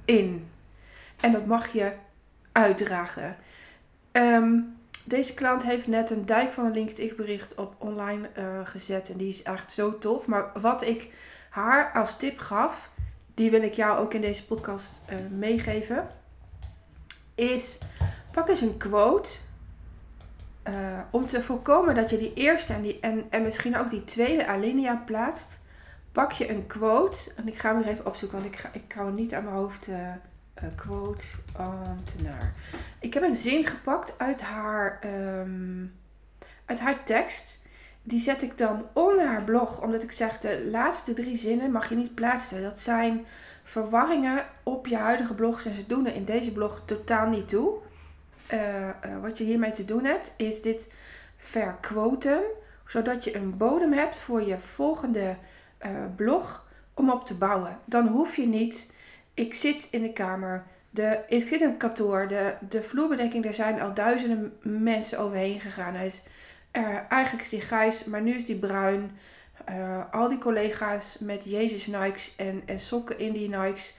in. 0.05 0.51
En 1.21 1.33
dat 1.33 1.47
mag 1.47 1.73
je 1.73 1.93
uitdragen. 2.53 3.37
Ehm, 4.13 4.59
deze 5.05 5.35
klant 5.35 5.63
heeft 5.63 5.87
net 5.87 6.11
een 6.11 6.27
dijk 6.27 6.53
van 6.53 6.65
een 6.65 6.73
LinkedIn 6.73 7.13
bericht 7.17 7.55
op 7.55 7.75
online 7.79 8.29
uh, 8.39 8.61
gezet. 8.65 9.11
En 9.11 9.17
die 9.17 9.29
is 9.29 9.43
echt 9.43 9.73
zo 9.73 9.99
tof. 9.99 10.27
Maar 10.27 10.51
wat 10.61 10.83
ik 10.83 11.09
haar 11.51 11.93
als 11.93 12.17
tip 12.17 12.39
gaf, 12.39 12.91
die 13.35 13.51
wil 13.51 13.63
ik 13.63 13.75
jou 13.75 13.99
ook 13.99 14.15
in 14.15 14.21
deze 14.21 14.47
podcast 14.47 15.01
uh, 15.11 15.17
meegeven. 15.39 16.09
Is 17.35 17.79
pak 18.31 18.49
eens 18.49 18.61
een 18.61 18.77
quote. 18.77 19.31
Uh, 20.69 20.99
om 21.11 21.27
te 21.27 21.43
voorkomen 21.43 21.95
dat 21.95 22.11
je 22.11 22.17
die 22.17 22.35
eerste 22.35 22.73
en, 22.73 22.83
die, 22.83 23.01
en, 23.01 23.27
en 23.31 23.43
misschien 23.43 23.77
ook 23.77 23.91
die 23.91 24.05
tweede 24.05 24.47
alinea 24.47 25.03
plaatst. 25.07 25.61
Pak 26.13 26.33
je 26.33 26.51
een 26.51 26.67
quote. 26.67 27.33
En 27.37 27.49
ik 27.49 27.59
ga 27.59 27.73
hem 27.73 27.83
weer 27.83 27.93
even 27.93 28.07
opzoeken, 28.07 28.41
want 28.41 28.53
ik, 28.53 28.59
ga, 28.59 28.71
ik 28.73 28.93
hou 28.93 29.13
niet 29.13 29.35
aan 29.35 29.45
mijn 29.45 29.57
hoofd 29.57 29.89
uh, 29.89 29.97
quote 30.77 31.25
ambtenaar. 31.57 32.55
Ik 33.01 33.15
heb 33.15 33.23
een 33.23 33.37
zin 33.37 33.67
gepakt 33.67 34.19
uit 34.19 34.41
haar, 34.43 35.01
um, 35.41 35.95
uit 36.65 36.81
haar 36.81 37.05
tekst. 37.05 37.67
Die 38.03 38.21
zet 38.21 38.43
ik 38.43 38.59
dan 38.59 38.87
onder 38.93 39.27
haar 39.27 39.43
blog, 39.43 39.83
omdat 39.83 40.03
ik 40.03 40.13
zeg 40.13 40.39
de 40.39 40.69
laatste 40.71 41.15
drie 41.15 41.37
zinnen 41.37 41.71
mag 41.71 41.89
je 41.89 41.97
niet 41.97 42.15
plaatsen. 42.15 42.63
Dat 42.63 42.79
zijn 42.79 43.27
verwarringen 43.63 44.45
op 44.63 44.87
je 44.87 44.97
huidige 44.97 45.35
blog 45.35 45.65
en 45.65 45.75
ze 45.75 45.87
doen 45.87 46.07
er 46.07 46.15
in 46.15 46.25
deze 46.25 46.53
blog 46.53 46.83
totaal 46.85 47.29
niet 47.29 47.49
toe. 47.49 47.79
Uh, 48.53 48.89
uh, 48.89 49.21
wat 49.21 49.39
je 49.39 49.45
hiermee 49.45 49.73
te 49.73 49.85
doen 49.85 50.05
hebt, 50.05 50.35
is 50.37 50.63
dit 50.63 50.95
verquoten, 51.37 52.41
zodat 52.87 53.25
je 53.25 53.37
een 53.37 53.57
bodem 53.57 53.93
hebt 53.93 54.19
voor 54.19 54.43
je 54.43 54.59
volgende 54.59 55.37
uh, 55.87 55.91
blog 56.17 56.69
om 56.95 57.11
op 57.11 57.27
te 57.27 57.35
bouwen. 57.35 57.79
Dan 57.85 58.07
hoef 58.07 58.37
je 58.37 58.47
niet 58.47 58.93
ik 59.35 59.55
zit 59.55 59.89
in 59.91 60.03
de 60.03 60.13
kamer. 60.13 60.65
De, 60.91 61.21
ik 61.29 61.49
zit 61.49 61.61
in 61.61 61.69
het 61.69 61.77
kantoor. 61.77 62.29
De, 62.29 62.55
de 62.69 62.83
vloerbedekking, 62.83 63.45
daar 63.45 63.55
zijn 63.55 63.81
al 63.81 63.95
duizenden 63.95 64.53
mensen 64.63 65.19
overheen 65.19 65.61
gegaan. 65.61 65.95
Hij 65.95 66.07
is, 66.07 66.23
eigenlijk 67.09 67.45
is 67.45 67.49
die 67.49 67.61
grijs, 67.61 68.05
maar 68.05 68.23
nu 68.23 68.35
is 68.35 68.47
die 68.47 68.59
bruin. 68.59 69.19
Al 70.11 70.29
die 70.29 70.39
collega's 70.39 71.19
met 71.19 71.45
Jezus 71.45 71.87
Nikes 71.87 72.37
en, 72.37 72.63
en 72.67 72.81
sokken 72.81 73.19
in 73.19 73.33
die 73.33 73.49
Nikes 73.49 73.95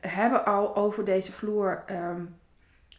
hebben 0.00 0.44
al 0.44 0.76
over 0.76 1.04
deze 1.04 1.32
vloer. 1.32 1.84
Um, 1.90 2.40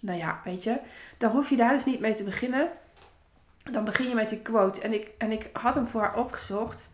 nou 0.03 0.17
ja, 0.17 0.41
weet 0.43 0.63
je. 0.63 0.79
Dan 1.17 1.31
hoef 1.31 1.49
je 1.49 1.55
daar 1.55 1.73
dus 1.73 1.85
niet 1.85 1.99
mee 1.99 2.13
te 2.13 2.23
beginnen. 2.23 2.69
Dan 3.71 3.85
begin 3.85 4.09
je 4.09 4.15
met 4.15 4.29
die 4.29 4.41
quote. 4.41 4.81
En 4.81 4.93
ik, 4.93 5.09
en 5.17 5.31
ik 5.31 5.49
had 5.53 5.75
hem 5.75 5.87
voor 5.87 6.01
haar 6.01 6.17
opgezocht. 6.17 6.89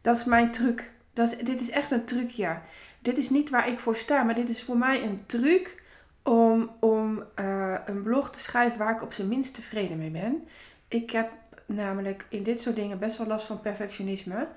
Dat 0.00 0.16
is 0.16 0.24
mijn 0.24 0.52
truc. 0.52 0.92
Dat 1.12 1.32
is, 1.32 1.38
dit 1.38 1.60
is 1.60 1.70
echt 1.70 1.90
een 1.90 2.04
trucje 2.04 2.56
dit 3.04 3.18
is 3.18 3.30
niet 3.30 3.50
waar 3.50 3.68
ik 3.68 3.78
voor 3.78 3.96
sta, 3.96 4.22
maar 4.22 4.34
dit 4.34 4.48
is 4.48 4.62
voor 4.62 4.76
mij 4.76 5.02
een 5.02 5.22
truc 5.26 5.82
om, 6.22 6.70
om 6.80 7.22
uh, 7.40 7.76
een 7.84 8.02
blog 8.02 8.30
te 8.30 8.38
schrijven 8.38 8.78
waar 8.78 8.94
ik 8.94 9.02
op 9.02 9.12
zijn 9.12 9.28
minst 9.28 9.54
tevreden 9.54 9.98
mee 9.98 10.10
ben. 10.10 10.48
Ik 10.88 11.10
heb 11.10 11.30
namelijk 11.66 12.26
in 12.28 12.42
dit 12.42 12.60
soort 12.60 12.76
dingen 12.76 12.98
best 12.98 13.18
wel 13.18 13.26
last 13.26 13.46
van 13.46 13.60
perfectionisme. 13.60 14.48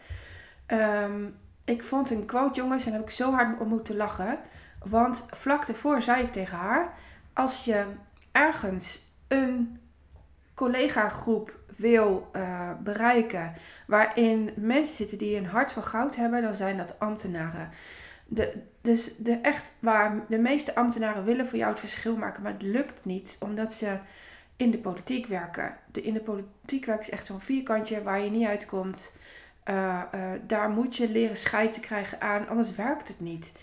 Um, 0.68 1.36
ik 1.66 1.84
vond 1.84 2.12
een 2.12 2.26
quote, 2.26 2.60
jongens, 2.60 2.86
en 2.86 2.92
heb 2.92 3.02
ik 3.02 3.10
zo 3.10 3.32
hard 3.32 3.60
om 3.60 3.68
moeten 3.68 3.96
lachen. 3.96 4.40
Want 4.84 5.28
vlak 5.32 5.68
daarvoor 5.68 6.02
zei 6.02 6.24
ik 6.24 6.32
tegen 6.32 6.58
haar: 6.58 6.94
Als 7.38 7.66
je 7.66 7.86
ergens 8.32 9.02
een 9.28 9.80
collega-groep 10.54 11.60
wil 11.76 12.30
uh, 12.36 12.72
bereiken 12.84 13.54
waarin 13.88 14.52
mensen 14.56 14.96
zitten 14.96 15.18
die 15.18 15.38
een 15.38 15.46
hart 15.46 15.72
van 15.72 15.84
goud 15.84 16.16
hebben, 16.16 16.42
dan 16.42 16.56
zijn 16.56 16.78
dat 16.78 17.00
ambtenaren. 17.00 17.70
De, 18.26 18.54
dus 18.82 19.16
de 19.16 19.32
echt 19.32 19.74
waar 19.80 20.26
de 20.28 20.38
meeste 20.38 20.76
ambtenaren 20.76 21.24
willen 21.24 21.48
voor 21.48 21.58
jou 21.58 21.72
het 21.72 21.80
verschil 21.80 22.16
maken, 22.16 22.44
maar 22.44 22.52
het 22.52 22.62
lukt 22.62 23.06
niet 23.06 23.38
omdat 23.40 23.74
ze 23.74 23.98
in 24.56 24.72
de 24.72 24.80
politiek 24.80 25.26
werken. 25.26 25.78
De, 25.92 26.02
in 26.02 26.14
de 26.14 26.20
politiek 26.20 26.86
werken 26.86 27.06
is 27.06 27.12
echt 27.12 27.26
zo'n 27.26 27.42
vierkantje 27.42 28.04
waar 28.04 28.20
je 28.20 28.30
niet 28.30 28.48
uitkomt. 28.48 29.18
Uh, 29.70 30.02
uh, 30.16 30.32
daar 30.48 30.70
moet 30.70 30.96
je 30.96 31.10
leren 31.10 31.38
scheid 31.38 31.74
te 31.74 31.80
krijgen 31.80 32.22
aan, 32.22 32.48
anders 32.48 32.76
werkt 32.76 33.08
het 33.08 33.20
niet. 33.20 33.60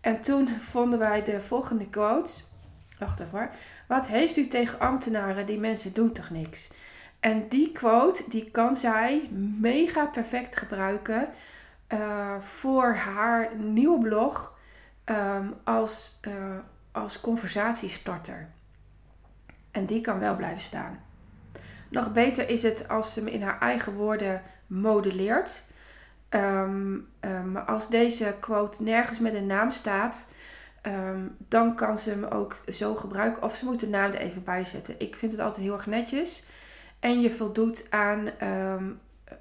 En 0.00 0.20
toen 0.20 0.48
vonden 0.72 0.98
wij 0.98 1.24
de 1.24 1.40
volgende 1.40 1.88
quote. 1.88 2.52
Wacht 2.98 3.20
even 3.20 3.38
hoor. 3.38 3.50
Wat 3.88 4.06
heeft 4.06 4.36
u 4.36 4.48
tegen 4.48 4.78
ambtenaren? 4.78 5.46
Die 5.46 5.58
mensen 5.58 5.92
doen 5.92 6.12
toch 6.12 6.30
niks? 6.30 6.70
En 7.20 7.48
die 7.48 7.72
quote, 7.72 8.24
die 8.28 8.50
kan 8.50 8.76
zij 8.76 9.28
mega 9.60 10.06
perfect 10.06 10.56
gebruiken 10.56 11.28
uh, 11.88 12.36
voor 12.40 12.94
haar 12.94 13.56
nieuwe 13.56 13.98
blog 13.98 14.58
um, 15.04 15.54
als, 15.64 16.20
uh, 16.28 16.56
als 16.92 17.20
conversatiestarter. 17.20 18.48
En 19.70 19.86
die 19.86 20.00
kan 20.00 20.18
wel 20.18 20.36
blijven 20.36 20.62
staan. 20.62 21.00
Nog 21.90 22.12
beter 22.12 22.48
is 22.48 22.62
het 22.62 22.88
als 22.88 23.12
ze 23.12 23.20
hem 23.20 23.28
in 23.28 23.42
haar 23.42 23.60
eigen 23.60 23.94
woorden 23.94 24.42
modelleert. 24.66 25.62
Um, 26.30 27.08
als 27.66 27.88
deze 27.88 28.36
quote 28.40 28.82
nergens 28.82 29.18
met 29.18 29.34
een 29.34 29.46
naam 29.46 29.70
staat, 29.70 30.32
um, 30.86 31.36
dan 31.38 31.74
kan 31.76 31.98
ze 31.98 32.10
hem 32.10 32.24
ook 32.24 32.60
zo 32.68 32.94
gebruiken. 32.94 33.42
Of 33.42 33.56
ze 33.56 33.64
moet 33.64 33.80
de 33.80 33.88
naam 33.88 34.12
er 34.12 34.18
even 34.18 34.44
bij 34.44 34.64
zetten. 34.64 34.94
Ik 34.98 35.16
vind 35.16 35.32
het 35.32 35.40
altijd 35.40 35.64
heel 35.64 35.74
erg 35.74 35.86
netjes. 35.86 36.44
En 37.00 37.20
je 37.20 37.30
voldoet 37.30 37.86
aan 37.90 38.30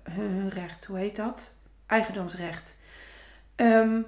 hun 0.03 0.49
recht. 0.49 0.85
Hoe 0.85 0.97
heet 0.97 1.15
dat? 1.15 1.55
eigendomsrecht. 1.85 2.77
Um, 3.55 4.05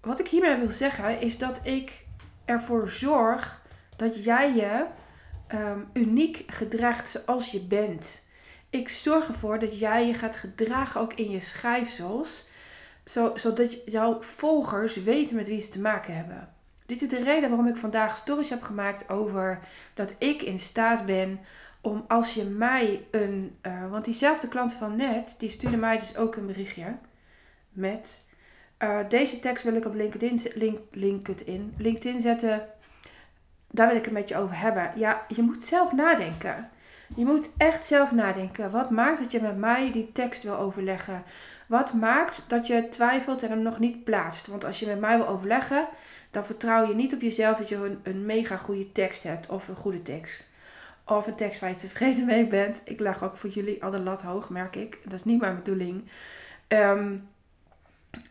wat 0.00 0.20
ik 0.20 0.28
hiermee 0.28 0.56
wil 0.56 0.70
zeggen 0.70 1.20
is 1.20 1.38
dat 1.38 1.60
ik 1.62 2.06
ervoor 2.44 2.90
zorg 2.90 3.62
dat 3.96 4.24
jij 4.24 4.54
je 4.54 4.86
uniek 5.92 6.44
gedraagt 6.46 7.08
zoals 7.08 7.50
je 7.50 7.60
bent. 7.60 8.26
Ik 8.70 8.88
zorg 8.88 9.28
ervoor 9.28 9.58
dat 9.58 9.78
jij 9.78 10.06
je 10.06 10.14
gaat 10.14 10.36
gedragen 10.36 11.00
ook 11.00 11.12
in 11.12 11.30
je 11.30 11.40
schrijfsels, 11.40 12.48
zo, 13.04 13.32
zodat 13.36 13.86
jouw 13.86 14.22
volgers 14.22 14.96
weten 14.96 15.36
met 15.36 15.48
wie 15.48 15.60
ze 15.60 15.70
te 15.70 15.80
maken 15.80 16.16
hebben. 16.16 16.48
Dit 16.86 17.02
is 17.02 17.08
de 17.08 17.22
reden 17.22 17.48
waarom 17.48 17.68
ik 17.68 17.76
vandaag 17.76 18.16
stories 18.16 18.50
heb 18.50 18.62
gemaakt 18.62 19.08
over 19.08 19.60
dat 19.94 20.14
ik 20.18 20.42
in 20.42 20.58
staat 20.58 21.06
ben 21.06 21.40
om 21.80 22.04
als 22.08 22.34
je 22.34 22.44
mij 22.44 23.06
een. 23.10 23.56
Uh, 23.66 23.90
want 23.90 24.04
diezelfde 24.04 24.48
klant 24.48 24.72
van 24.72 24.96
net, 24.96 25.34
die 25.38 25.50
stuurde 25.50 25.76
mij 25.76 25.98
dus 25.98 26.16
ook 26.16 26.36
een 26.36 26.46
berichtje. 26.46 26.96
Met. 27.70 28.30
Uh, 28.78 28.98
deze 29.08 29.40
tekst 29.40 29.64
wil 29.64 29.74
ik 29.74 29.84
op 29.84 29.94
LinkedIn, 29.94 30.40
link, 30.54 30.78
LinkedIn, 30.90 31.74
LinkedIn 31.76 32.20
zetten. 32.20 32.68
Daar 33.70 33.88
wil 33.88 33.96
ik 33.96 34.04
het 34.04 34.12
met 34.12 34.28
je 34.28 34.36
over 34.36 34.58
hebben. 34.58 34.92
Ja, 34.96 35.26
je 35.28 35.42
moet 35.42 35.64
zelf 35.64 35.92
nadenken. 35.92 36.70
Je 37.14 37.24
moet 37.24 37.50
echt 37.56 37.86
zelf 37.86 38.12
nadenken. 38.12 38.70
Wat 38.70 38.90
maakt 38.90 39.18
dat 39.18 39.30
je 39.32 39.40
met 39.40 39.56
mij 39.56 39.92
die 39.92 40.12
tekst 40.12 40.42
wil 40.42 40.56
overleggen? 40.56 41.22
Wat 41.66 41.92
maakt 41.92 42.42
dat 42.46 42.66
je 42.66 42.88
twijfelt 42.88 43.42
en 43.42 43.48
hem 43.48 43.62
nog 43.62 43.78
niet 43.78 44.04
plaatst? 44.04 44.46
Want 44.46 44.64
als 44.64 44.80
je 44.80 44.86
met 44.86 45.00
mij 45.00 45.16
wil 45.16 45.28
overleggen, 45.28 45.88
dan 46.30 46.44
vertrouw 46.44 46.86
je 46.86 46.94
niet 46.94 47.14
op 47.14 47.20
jezelf 47.20 47.58
dat 47.58 47.68
je 47.68 47.98
een, 48.02 48.26
mega 48.26 48.56
goede 48.56 48.92
tekst 48.92 49.22
hebt 49.22 49.46
of 49.46 49.68
een 49.68 49.76
goede 49.76 50.02
tekst 50.02 50.50
of 51.06 51.26
een 51.26 51.34
tekst 51.34 51.60
waar 51.60 51.70
je 51.70 51.76
tevreden 51.76 52.24
mee 52.24 52.46
bent. 52.46 52.80
Ik 52.84 53.00
leg 53.00 53.24
ook 53.24 53.36
voor 53.36 53.50
jullie 53.50 53.84
al 53.84 53.90
de 53.90 53.98
lat 53.98 54.22
hoog, 54.22 54.48
merk 54.48 54.76
ik. 54.76 54.98
Dat 55.04 55.12
is 55.12 55.24
niet 55.24 55.40
mijn 55.40 55.56
bedoeling. 55.56 56.04
Um, 56.68 57.28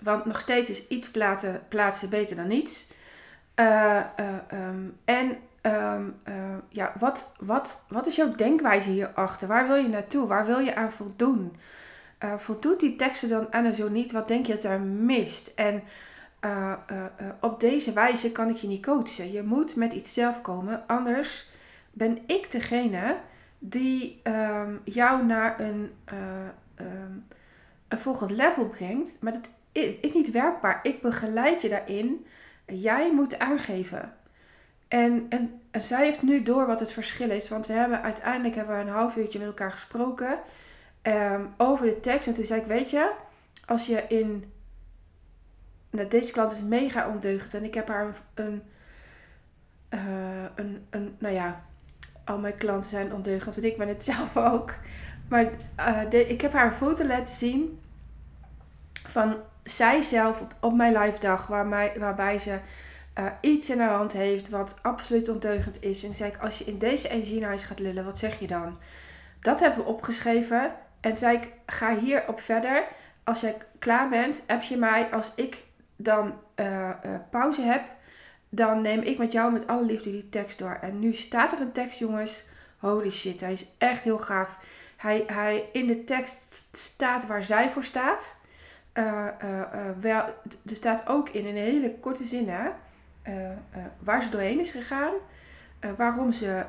want 0.03 0.25
nog 0.25 0.39
steeds 0.39 0.69
is 0.69 0.87
iets 0.87 1.11
plaatsen, 1.11 2.09
beter 2.09 2.35
dan 2.35 2.47
niets. 2.47 2.91
Uh, 3.55 4.03
uh, 4.19 4.67
um, 4.69 4.97
en 5.05 5.37
um, 5.61 6.19
uh, 6.27 6.55
ja, 6.69 6.93
wat, 6.99 7.33
wat, 7.39 7.85
wat 7.87 8.05
is 8.05 8.15
jouw 8.15 8.31
denkwijze 8.31 8.89
hierachter? 8.89 9.47
Waar 9.47 9.67
wil 9.67 9.75
je 9.75 9.87
naartoe? 9.87 10.27
Waar 10.27 10.45
wil 10.45 10.59
je 10.59 10.75
aan 10.75 10.91
voldoen? 10.91 11.55
Voldoet 12.37 12.79
die 12.79 12.95
teksten 12.95 13.29
dan 13.29 13.53
aan 13.53 13.65
en 13.65 13.73
zo 13.73 13.89
niet? 13.89 14.11
Wat 14.11 14.27
denk 14.27 14.45
je 14.45 14.53
dat 14.53 14.63
er 14.63 14.79
mist? 14.81 15.51
En 15.55 15.83
op 17.39 17.59
deze 17.59 17.93
wijze 17.93 18.31
kan 18.31 18.49
ik 18.49 18.55
je 18.55 18.67
niet 18.67 18.85
coachen. 18.85 19.31
Je 19.31 19.43
moet 19.43 19.75
met 19.75 19.93
iets 19.93 20.13
zelf 20.13 20.41
komen, 20.41 20.87
anders 20.87 21.49
ben 21.91 22.19
ik 22.27 22.51
degene 22.51 23.17
die 23.59 24.21
um, 24.23 24.81
jou 24.83 25.25
naar 25.25 25.59
een, 25.59 25.91
uh, 26.13 26.47
um, 26.79 27.25
een 27.87 27.97
volgend 27.97 28.31
level 28.31 28.65
brengt. 28.65 29.17
Maar 29.21 29.33
dat 29.33 29.49
is 30.01 30.13
niet 30.13 30.31
werkbaar. 30.31 30.79
Ik 30.83 31.01
begeleid 31.01 31.61
je 31.61 31.69
daarin. 31.69 32.25
Jij 32.65 33.13
moet 33.13 33.39
aangeven. 33.39 34.13
En, 34.87 35.25
en, 35.29 35.61
en, 35.71 35.83
zij 35.83 36.05
heeft 36.05 36.21
nu 36.21 36.43
door 36.43 36.65
wat 36.65 36.79
het 36.79 36.91
verschil 36.91 37.29
is. 37.29 37.49
Want 37.49 37.67
we 37.67 37.73
hebben 37.73 38.01
uiteindelijk 38.01 38.55
hebben 38.55 38.75
we 38.75 38.81
een 38.81 38.89
half 38.89 39.15
uurtje 39.15 39.39
met 39.39 39.47
elkaar 39.47 39.71
gesproken. 39.71 40.39
Ehm, 41.01 41.45
over 41.57 41.85
de 41.85 41.99
tekst. 41.99 42.27
En 42.27 42.33
toen 42.33 42.45
zei 42.45 42.61
ik, 42.61 42.67
weet 42.67 42.89
je, 42.89 43.11
als 43.65 43.85
je 43.85 44.03
in... 44.07 44.51
Nou, 45.89 46.07
deze 46.07 46.31
klant 46.31 46.51
is 46.51 46.61
mega 46.61 47.07
ondeugend. 47.07 47.53
En 47.53 47.63
ik 47.63 47.73
heb 47.73 47.87
haar 47.87 48.05
een... 48.05 48.13
een, 48.45 48.63
uh, 49.93 50.43
een, 50.55 50.85
een 50.89 51.15
nou 51.19 51.33
ja, 51.33 51.63
al 52.25 52.39
mijn 52.39 52.57
klanten 52.57 52.89
zijn 52.89 53.13
ondeugend. 53.13 53.55
Want 53.55 53.67
ik 53.67 53.77
ben 53.77 53.87
het 53.87 54.03
zelf 54.13 54.37
ook. 54.37 54.73
Maar 55.29 55.45
uh, 55.79 56.09
de, 56.09 56.27
ik 56.27 56.41
heb 56.41 56.53
haar 56.53 56.65
een 56.65 56.73
foto 56.73 57.05
laten 57.05 57.33
zien 57.33 57.79
van 58.93 59.35
zij 59.63 60.01
zelf 60.01 60.41
op, 60.41 60.55
op 60.59 60.73
mijn 60.73 60.97
live 60.97 61.19
dag, 61.19 61.47
waar 61.47 61.65
mij, 61.65 61.93
waarbij 61.99 62.39
ze 62.39 62.59
uh, 63.19 63.25
iets 63.41 63.69
in 63.69 63.79
haar 63.79 63.95
hand 63.95 64.11
heeft 64.11 64.49
wat 64.49 64.79
absoluut 64.81 65.29
ondeugend 65.29 65.81
is. 65.83 66.03
En 66.03 66.15
zei 66.15 66.31
ik, 66.31 66.37
als 66.37 66.57
je 66.57 66.63
in 66.63 66.77
deze 66.77 67.09
energie 67.09 67.45
huis 67.45 67.63
gaat 67.63 67.79
lullen, 67.79 68.05
wat 68.05 68.17
zeg 68.17 68.39
je 68.39 68.47
dan? 68.47 68.77
Dat 69.39 69.59
hebben 69.59 69.83
we 69.83 69.89
opgeschreven. 69.89 70.71
En 71.01 71.17
zei 71.17 71.37
ik, 71.37 71.51
ga 71.65 71.97
hierop 71.97 72.39
verder. 72.39 72.83
Als 73.23 73.41
je 73.41 73.55
klaar 73.79 74.09
bent, 74.09 74.43
heb 74.47 74.61
je 74.61 74.77
mij, 74.77 75.11
als 75.11 75.35
ik 75.35 75.63
dan 75.95 76.33
uh, 76.55 76.89
uh, 77.05 77.15
pauze 77.29 77.61
heb, 77.61 77.83
dan 78.49 78.81
neem 78.81 79.01
ik 79.01 79.17
met 79.17 79.31
jou 79.31 79.51
met 79.51 79.67
alle 79.67 79.85
liefde 79.85 80.11
die 80.11 80.29
tekst 80.29 80.59
door. 80.59 80.77
En 80.81 80.99
nu 80.99 81.13
staat 81.13 81.51
er 81.51 81.61
een 81.61 81.71
tekst, 81.71 81.99
jongens. 81.99 82.45
Holy 82.77 83.11
shit, 83.11 83.41
hij 83.41 83.51
is 83.51 83.67
echt 83.77 84.03
heel 84.03 84.17
gaaf. 84.17 84.57
Hij, 84.97 85.23
hij 85.27 85.69
in 85.71 85.87
de 85.87 86.03
tekst 86.03 86.69
staat 86.77 87.27
waar 87.27 87.43
zij 87.43 87.69
voor 87.69 87.83
staat. 87.83 88.39
Uh, 88.93 89.27
wel, 89.99 90.23
er 90.65 90.75
staat 90.75 91.07
ook 91.07 91.29
in 91.29 91.45
een 91.45 91.55
hele 91.55 91.95
korte 91.99 92.23
zin 92.23 92.49
hè, 92.49 92.69
waar 93.99 94.21
ze 94.21 94.29
doorheen 94.29 94.59
is 94.59 94.71
gegaan. 94.71 95.13
waarom 95.97 96.31
ze 96.31 96.65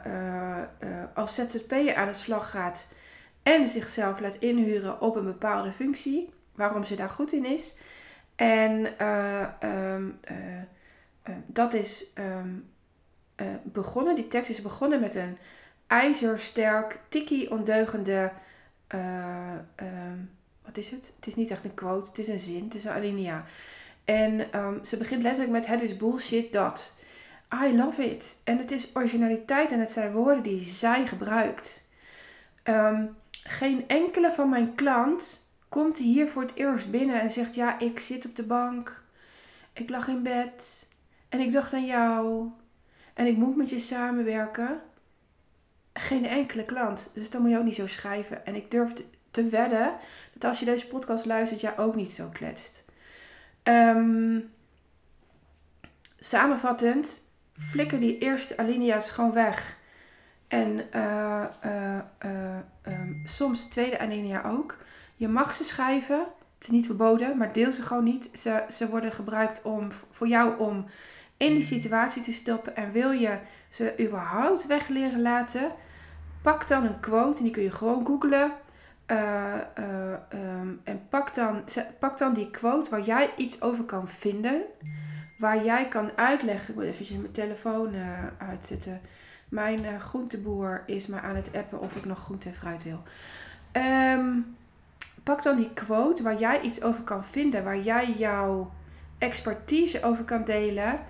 als 1.14 1.34
ZZP'er 1.34 1.94
aan 1.94 2.06
de 2.06 2.14
slag 2.14 2.50
gaat 2.50 2.88
en 3.42 3.68
zichzelf 3.68 4.20
laat 4.20 4.36
inhuren 4.36 5.00
op 5.00 5.16
een 5.16 5.24
bepaalde 5.24 5.72
functie. 5.72 6.32
Waarom 6.54 6.84
ze 6.84 6.94
daar 6.94 7.10
goed 7.10 7.32
in 7.32 7.44
is. 7.44 7.78
En 8.36 9.06
um, 9.88 10.20
dat 11.46 11.74
is 11.74 12.12
um, 12.18 12.70
begonnen, 13.62 14.14
die 14.14 14.28
tekst 14.28 14.50
is 14.50 14.62
begonnen 14.62 15.00
met 15.00 15.14
een 15.14 15.38
ijzersterk, 15.86 17.00
tikkie 17.08 17.50
ondeugende. 17.50 18.32
Um, 18.88 20.30
wat 20.64 20.76
is 20.76 20.90
het? 20.90 21.12
Het 21.16 21.26
is 21.26 21.34
niet 21.34 21.50
echt 21.50 21.64
een 21.64 21.74
quote, 21.74 22.08
het 22.08 22.18
is 22.18 22.28
een 22.28 22.38
zin, 22.38 22.64
het 22.64 22.74
is 22.74 22.84
een 22.84 22.92
alinea. 22.92 23.44
En 24.04 24.40
ze 24.82 24.96
begint 24.96 25.22
letterlijk 25.22 25.52
met: 25.52 25.66
Het 25.66 25.82
is 25.82 25.96
bullshit 25.96 26.52
dat. 26.52 26.92
I 27.64 27.76
love 27.76 28.10
it. 28.10 28.40
En 28.44 28.58
het 28.58 28.70
is 28.70 28.90
originaliteit 28.94 29.72
en 29.72 29.80
het 29.80 29.90
zijn 29.90 30.12
woorden 30.12 30.42
die 30.42 30.60
zij 30.60 31.06
gebruikt. 31.06 31.88
Um, 32.64 33.16
geen 33.44 33.88
enkele 33.88 34.32
van 34.32 34.48
mijn 34.48 34.74
klant 34.74 35.50
komt 35.68 35.98
hier 35.98 36.28
voor 36.28 36.42
het 36.42 36.54
eerst 36.54 36.90
binnen 36.90 37.20
en 37.20 37.30
zegt: 37.30 37.54
Ja, 37.54 37.78
ik 37.78 37.98
zit 37.98 38.26
op 38.26 38.36
de 38.36 38.42
bank. 38.42 39.02
Ik 39.72 39.90
lag 39.90 40.08
in 40.08 40.22
bed. 40.22 40.88
En 41.28 41.40
ik 41.40 41.52
dacht 41.52 41.72
aan 41.72 41.86
jou. 41.86 42.50
En 43.14 43.26
ik 43.26 43.36
moet 43.36 43.56
met 43.56 43.70
je 43.70 43.78
samenwerken. 43.78 44.80
Geen 45.92 46.26
enkele 46.26 46.64
klant. 46.64 47.10
Dus 47.14 47.30
dan 47.30 47.42
moet 47.42 47.50
je 47.50 47.58
ook 47.58 47.64
niet 47.64 47.74
zo 47.74 47.86
schrijven. 47.86 48.46
En 48.46 48.54
ik 48.54 48.70
durf 48.70 48.92
te 49.30 49.48
wedden 49.48 49.94
dat 50.32 50.44
als 50.44 50.58
je 50.58 50.64
deze 50.64 50.86
podcast 50.86 51.24
luistert, 51.24 51.60
jij 51.60 51.78
ook 51.78 51.94
niet 51.94 52.12
zo 52.12 52.28
kletst. 52.32 52.84
Um, 53.62 54.50
samenvattend, 56.18 57.20
flikker 57.58 57.98
die 57.98 58.18
eerste 58.18 58.56
alinea's 58.56 59.10
gewoon 59.10 59.32
weg. 59.32 59.80
En 60.52 60.80
uh, 60.94 61.44
uh, 61.64 61.98
uh, 62.24 62.56
um, 62.86 63.22
soms 63.24 63.64
de 63.64 63.70
tweede 63.70 63.98
alinea 63.98 64.42
ook. 64.44 64.76
Je 65.16 65.28
mag 65.28 65.54
ze 65.54 65.64
schrijven. 65.64 66.18
Het 66.54 66.62
is 66.62 66.68
niet 66.68 66.86
verboden, 66.86 67.36
maar 67.36 67.52
deel 67.52 67.72
ze 67.72 67.82
gewoon 67.82 68.04
niet. 68.04 68.30
Ze, 68.34 68.64
ze 68.68 68.88
worden 68.88 69.12
gebruikt 69.12 69.62
om, 69.62 69.92
voor 70.10 70.28
jou 70.28 70.58
om 70.58 70.86
in 71.36 71.54
die 71.54 71.64
situatie 71.64 72.22
te 72.22 72.32
stoppen. 72.32 72.76
En 72.76 72.90
wil 72.90 73.10
je 73.10 73.38
ze 73.68 73.94
überhaupt 74.00 74.66
weg 74.66 74.88
leren 74.88 75.22
laten, 75.22 75.72
pak 76.42 76.68
dan 76.68 76.84
een 76.84 77.00
quote 77.00 77.38
en 77.38 77.44
die 77.44 77.52
kun 77.52 77.62
je 77.62 77.70
gewoon 77.70 78.06
googlen. 78.06 78.52
Um, 79.06 80.80
en 80.84 81.08
pak 81.08 81.34
dan, 81.34 81.64
pak 81.98 82.18
dan 82.18 82.34
die 82.34 82.50
quote 82.50 82.90
waar 82.90 83.02
jij 83.02 83.30
iets 83.36 83.62
over 83.62 83.84
kan 83.84 84.08
vinden. 84.08 84.62
Waar 85.38 85.64
jij 85.64 85.88
kan 85.88 86.10
uitleggen. 86.16 86.68
Ik 86.68 86.74
moet 86.74 86.84
eventjes 86.84 87.16
mijn 87.16 87.32
telefoon 87.32 87.94
uitzetten. 88.38 89.00
Mijn 89.52 90.00
groenteboer 90.00 90.82
is 90.86 91.06
maar 91.06 91.20
aan 91.20 91.36
het 91.36 91.50
appen 91.54 91.80
of 91.80 91.96
ik 91.96 92.04
nog 92.04 92.18
groente 92.18 92.48
en 92.48 92.54
fruit 92.54 92.82
wil. 92.82 93.02
Um, 94.16 94.56
pak 95.22 95.42
dan 95.42 95.56
die 95.56 95.70
quote 95.70 96.22
waar 96.22 96.38
jij 96.38 96.60
iets 96.60 96.82
over 96.82 97.02
kan 97.02 97.24
vinden. 97.24 97.64
Waar 97.64 97.78
jij 97.78 98.12
jouw 98.12 98.72
expertise 99.18 100.02
over 100.02 100.24
kan 100.24 100.44
delen. 100.44 101.00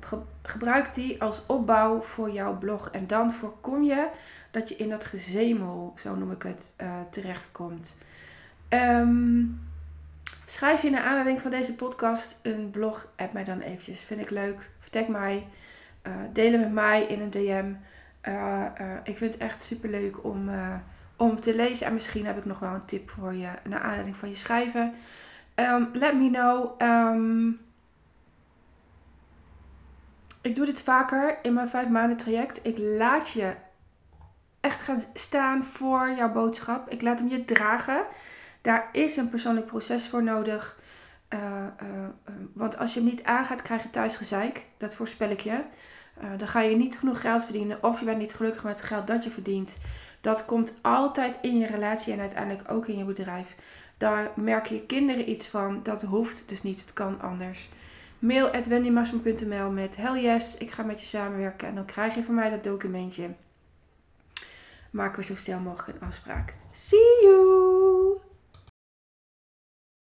Ge 0.00 0.18
gebruik 0.42 0.94
die 0.94 1.22
als 1.22 1.46
opbouw 1.46 2.00
voor 2.00 2.30
jouw 2.30 2.58
blog. 2.58 2.90
En 2.90 3.06
dan 3.06 3.32
voorkom 3.32 3.82
je 3.82 4.08
dat 4.50 4.68
je 4.68 4.76
in 4.76 4.88
dat 4.88 5.04
gezemel, 5.04 5.92
zo 5.96 6.14
noem 6.14 6.30
ik 6.30 6.42
het, 6.42 6.72
uh, 6.80 7.00
terechtkomt. 7.10 7.98
Um, 8.68 9.60
schrijf 10.46 10.82
je 10.82 10.90
naar 10.90 11.04
aanleiding 11.04 11.40
van 11.40 11.50
deze 11.50 11.74
podcast 11.74 12.38
een 12.42 12.70
blog, 12.70 13.12
app 13.16 13.32
mij 13.32 13.44
dan 13.44 13.60
eventjes. 13.60 14.00
Vind 14.00 14.20
ik 14.20 14.30
leuk. 14.30 14.70
Vertek 14.78 15.08
mij. 15.08 15.46
Uh, 16.06 16.12
deel 16.32 16.52
het 16.52 16.60
met 16.60 16.72
mij 16.72 17.02
in 17.02 17.20
een 17.20 17.30
DM. 17.30 17.72
Uh, 18.28 18.66
ik 19.04 19.16
vind 19.16 19.34
het 19.34 19.42
echt 19.42 19.62
super 19.62 19.90
leuk 19.90 20.24
om, 20.24 20.50
om 21.16 21.40
te 21.40 21.56
lezen. 21.56 21.86
En 21.86 21.94
misschien 21.94 22.26
heb 22.26 22.38
ik 22.38 22.44
nog 22.44 22.58
wel 22.58 22.74
een 22.74 22.84
tip 22.84 23.10
voor 23.10 23.34
je 23.34 23.48
naar 23.64 23.80
aanleiding 23.80 24.16
van 24.16 24.28
je 24.28 24.34
schrijven. 24.34 24.94
Um, 25.54 25.88
let 25.92 26.14
me 26.14 26.30
know. 26.30 26.82
Um, 26.82 27.60
ik 30.40 30.54
doe 30.54 30.66
dit 30.66 30.80
vaker 30.80 31.38
in 31.42 31.52
mijn 31.52 31.68
vijf 31.68 31.88
maanden 31.88 32.16
traject. 32.16 32.66
Ik 32.66 32.78
laat 32.78 33.30
je 33.30 33.54
echt 34.60 34.80
gaan 34.80 35.02
staan 35.14 35.64
voor 35.64 36.14
jouw 36.16 36.32
boodschap. 36.32 36.90
Ik 36.90 37.02
laat 37.02 37.18
hem 37.18 37.28
je 37.28 37.44
dragen. 37.44 38.04
Daar 38.60 38.88
is 38.92 39.16
een 39.16 39.30
persoonlijk 39.30 39.66
proces 39.66 40.08
voor 40.08 40.22
nodig. 40.22 40.82
Want 42.52 42.78
als 42.78 42.94
je 42.94 43.00
hem 43.00 43.08
niet 43.08 43.24
aangaat, 43.24 43.62
krijg 43.62 43.82
je 43.82 43.90
thuis 43.90 44.16
gezeik. 44.16 44.64
Dat 44.76 44.94
voorspel 44.94 45.30
ik 45.30 45.40
je. 45.40 45.60
Dan 46.36 46.48
ga 46.48 46.60
je 46.60 46.76
niet 46.76 46.98
genoeg 46.98 47.20
geld 47.20 47.44
verdienen. 47.44 47.82
Of 47.82 47.98
je 47.98 48.04
bent 48.04 48.18
niet 48.18 48.34
gelukkig 48.34 48.64
met 48.64 48.80
het 48.80 48.88
geld 48.88 49.06
dat 49.06 49.24
je 49.24 49.30
verdient. 49.30 49.80
Dat 50.20 50.44
komt 50.44 50.78
altijd 50.82 51.38
in 51.42 51.58
je 51.58 51.66
relatie 51.66 52.12
en 52.12 52.20
uiteindelijk 52.20 52.70
ook 52.70 52.86
in 52.86 52.96
je 52.98 53.04
bedrijf. 53.04 53.56
Daar 53.98 54.30
merken 54.36 54.74
je 54.74 54.86
kinderen 54.86 55.30
iets 55.30 55.48
van. 55.48 55.80
Dat 55.82 56.02
hoeft 56.02 56.48
dus 56.48 56.62
niet. 56.62 56.80
Het 56.80 56.92
kan 56.92 57.20
anders. 57.20 57.68
Mail 58.18 58.50
at 58.50 58.66
met 59.72 59.96
hell 59.96 60.22
yes, 60.22 60.56
ik 60.58 60.70
ga 60.70 60.82
met 60.82 61.00
je 61.00 61.06
samenwerken. 61.06 61.68
En 61.68 61.74
dan 61.74 61.84
krijg 61.84 62.14
je 62.14 62.22
van 62.22 62.34
mij 62.34 62.50
dat 62.50 62.64
documentje 62.64 63.30
maken 64.94 65.18
we 65.18 65.24
zo 65.24 65.36
snel 65.36 65.60
mogelijk 65.60 66.00
een 66.00 66.08
afspraak. 66.08 66.54
See 66.70 67.22
you! 67.22 67.73